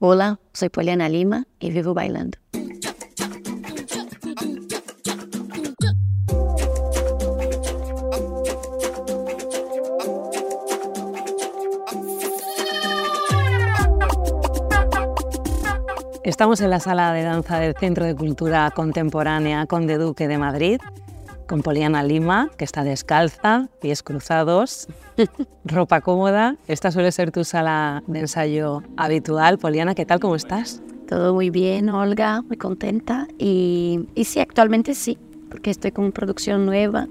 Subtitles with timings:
[0.00, 2.38] Hola, soy Poliana Lima y vivo bailando.
[16.22, 20.80] Estamos en la sala de danza del Centro de Cultura Contemporánea Conde Duque de Madrid
[21.48, 24.86] con Poliana Lima, que está descalza, pies cruzados,
[25.64, 26.56] ropa cómoda.
[26.68, 29.58] Esta suele ser tu sala de ensayo habitual.
[29.58, 30.20] Poliana, ¿qué tal?
[30.20, 30.82] ¿Cómo estás?
[31.08, 33.26] Todo muy bien, Olga, muy contenta.
[33.38, 35.18] Y, y sí, actualmente sí,
[35.50, 37.08] porque estoy con producción nueva.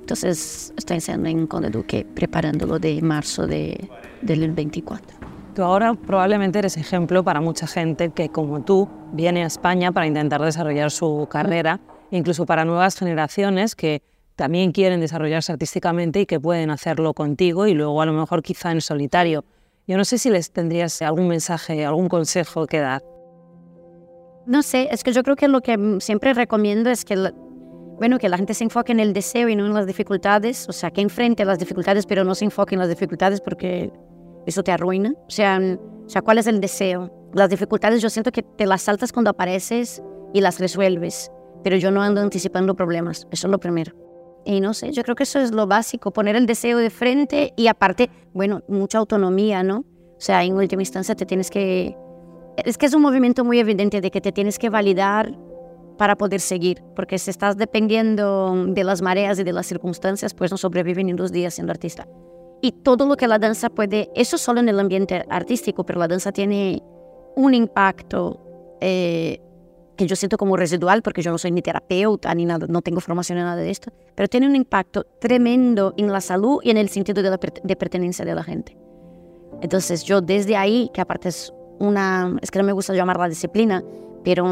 [0.00, 3.90] Entonces estoy ensayando en Conde Duque, preparándolo de marzo de,
[4.22, 5.18] del 24.
[5.54, 10.06] Tú ahora probablemente eres ejemplo para mucha gente que, como tú, viene a España para
[10.06, 14.02] intentar desarrollar su carrera, incluso para nuevas generaciones que
[14.36, 18.70] también quieren desarrollarse artísticamente y que pueden hacerlo contigo y luego a lo mejor quizá
[18.70, 19.44] en solitario.
[19.86, 23.02] Yo no sé si les tendrías algún mensaje, algún consejo que dar.
[24.46, 27.32] No sé, es que yo creo que lo que siempre recomiendo es que,
[27.98, 30.72] bueno, que la gente se enfoque en el deseo y no en las dificultades, o
[30.72, 33.92] sea, que enfrente las dificultades, pero no se enfoque en las dificultades porque
[34.46, 35.14] eso te arruina.
[35.26, 35.60] O sea,
[36.06, 37.10] o sea, ¿cuál es el deseo?
[37.32, 41.30] Las dificultades yo siento que te las saltas cuando apareces y las resuelves,
[41.66, 43.92] pero yo no ando anticipando problemas, eso es lo primero.
[44.44, 47.54] Y no sé, yo creo que eso es lo básico, poner el deseo de frente
[47.56, 49.78] y aparte, bueno, mucha autonomía, ¿no?
[49.78, 51.96] O sea, en última instancia te tienes que...
[52.64, 55.36] Es que es un movimiento muy evidente de que te tienes que validar
[55.98, 60.52] para poder seguir, porque si estás dependiendo de las mareas y de las circunstancias, pues
[60.52, 62.06] no sobreviven en dos días siendo artista
[62.62, 66.06] y todo lo que la danza puede, eso solo en el ambiente artístico, pero la
[66.06, 66.80] danza tiene
[67.34, 68.40] un impacto
[68.80, 69.40] eh,
[69.96, 73.00] que yo siento como residual, porque yo no soy ni terapeuta ni nada, no tengo
[73.00, 76.76] formación en nada de esto, pero tiene un impacto tremendo en la salud y en
[76.76, 78.76] el sentido de, la de pertenencia de la gente.
[79.62, 83.28] Entonces yo desde ahí, que aparte es una, es que no me gusta llamar la
[83.28, 83.82] disciplina,
[84.22, 84.44] pero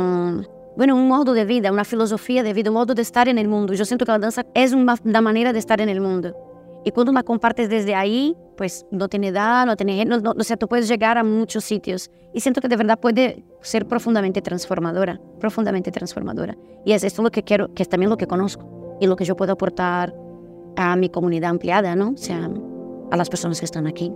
[0.76, 3.48] bueno, un modo de vida, una filosofía de vida, un modo de estar en el
[3.48, 3.74] mundo.
[3.74, 6.34] Yo siento que la danza es una, una manera de estar en el mundo.
[6.84, 10.04] Y cuando la compartes desde ahí, pues no tiene edad, no tiene...
[10.04, 12.10] No, o sea, tú puedes llegar a muchos sitios.
[12.34, 16.56] Y siento que de verdad puede ser profundamente transformadora, profundamente transformadora.
[16.84, 19.24] Y es esto lo que quiero, que es también lo que conozco y lo que
[19.24, 20.14] yo puedo aportar
[20.76, 22.10] a mi comunidad ampliada, ¿no?
[22.10, 22.50] O sea,
[23.10, 24.12] a las personas que están aquí.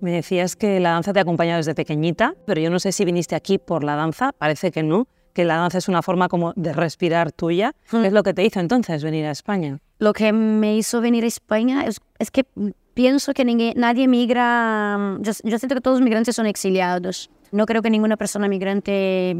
[0.00, 3.04] Me decías que la danza te ha acompañado desde pequeñita, pero yo no sé si
[3.04, 6.52] viniste aquí por la danza, parece que no que la danza es una forma como
[6.56, 7.74] de respirar tuya.
[7.90, 9.80] ¿Qué es lo que te hizo entonces venir a España?
[9.98, 12.46] Lo que me hizo venir a España es, es que
[12.94, 13.44] pienso que
[13.76, 17.30] nadie migra, yo, siento que todos los migrantes son exiliados.
[17.50, 19.36] No creo que ninguna persona migrante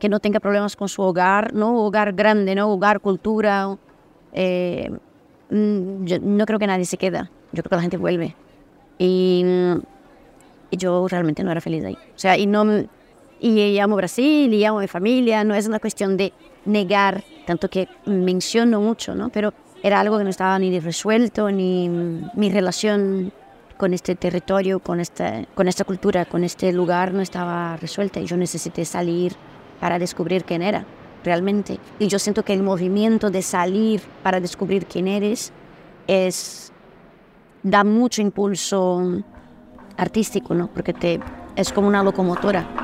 [0.00, 1.84] que no tenga problemas con su hogar, ¿no?
[1.84, 2.70] Hogar grande, ¿no?
[2.70, 3.78] Hogar, cultura.
[4.32, 4.90] Eh,
[5.50, 7.30] mm, yo no creo que nadie se queda.
[7.52, 8.34] Yo creo que la gente vuelve.
[8.98, 9.44] Y,
[10.70, 11.94] y yo realmente no era feliz ahí.
[11.94, 12.64] O sea, y no
[13.40, 16.32] y amo Brasil y amo mi familia, no es una cuestión de
[16.64, 19.28] negar, tanto que menciono mucho, ¿no?
[19.28, 19.52] Pero
[19.82, 23.32] era algo que no estaba ni resuelto, ni mi relación
[23.76, 28.26] con este territorio, con esta, con esta cultura, con este lugar no estaba resuelta y
[28.26, 29.34] yo necesité salir
[29.80, 30.86] para descubrir quién era
[31.24, 31.78] realmente.
[31.98, 35.52] Y yo siento que el movimiento de salir para descubrir quién eres
[36.06, 36.72] es
[37.62, 39.22] da mucho impulso
[39.96, 40.68] artístico, ¿no?
[40.68, 41.20] Porque te
[41.56, 42.83] es como una locomotora.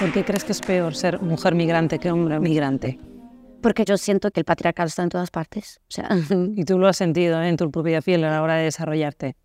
[0.00, 2.98] ¿Por qué crees que es peor ser mujer migrante que hombre migrante?
[3.60, 5.78] Porque yo siento que el patriarcado está en todas partes.
[5.82, 6.08] O sea,
[6.56, 9.36] y tú lo has sentido en tu propia piel a la hora de desarrollarte.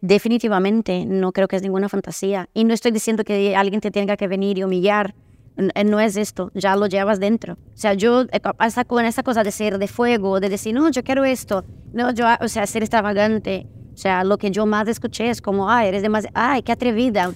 [0.00, 2.48] definitivamente, no creo que es ninguna fantasía.
[2.54, 5.16] Y no estoy diciendo que alguien te tenga que venir y humillar.
[5.56, 7.54] Eh, no es esto, ya lo llevas dentro.
[7.54, 8.40] O sea, yo, eh,
[8.86, 12.26] con esa cosa de ser de fuego, de decir, no, yo quiero esto, no, yo,
[12.40, 13.66] o sea, ser extravagante.
[13.92, 17.32] O sea, lo que yo más escuché es como, ay, eres demasiado, ay, qué atrevida.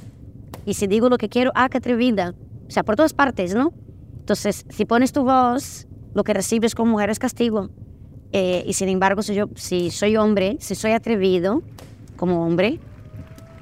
[0.64, 2.34] Y si digo lo que quiero, ah, qué atrevida.
[2.66, 3.72] O sea, por todas partes, ¿no?
[4.18, 7.70] Entonces, si pones tu voz, lo que recibes como mujer es castigo.
[8.32, 11.62] Eh, y sin embargo, si, yo, si soy hombre, si soy atrevido
[12.16, 12.78] como hombre,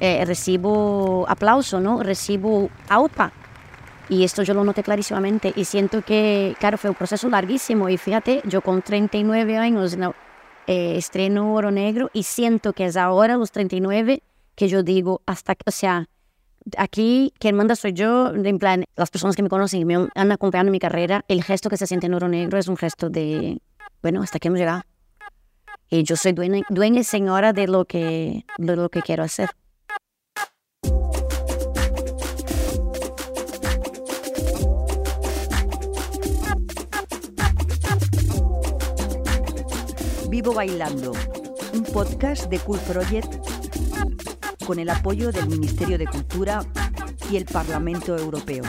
[0.01, 2.03] eh, recibo aplauso, ¿no?
[2.03, 3.33] Recibo aupa.
[4.11, 7.89] Y esto yo lo noté clarísimamente y siento que, claro, fue un proceso larguísimo.
[7.89, 9.97] Y fíjate, yo con 39 años
[10.67, 14.23] eh, estreno Oro Negro y siento que es ahora, los 39,
[14.55, 16.09] que yo digo, hasta, o sea,
[16.77, 20.33] aquí quien manda soy yo, en plan, las personas que me conocen y me han
[20.33, 23.11] acompañado en mi carrera, el gesto que se siente en oro negro es un gesto
[23.11, 23.61] de,
[24.03, 24.83] bueno, hasta aquí hemos llegado.
[25.91, 29.49] Y yo soy dueña, dueña y señora de lo, que, de lo que quiero hacer.
[40.29, 41.13] Vivo Bailando,
[41.73, 43.48] un podcast de Cool Project
[44.69, 46.63] con el apoyo del Ministerio de Cultura
[47.33, 48.63] y el Parlamento Europeo.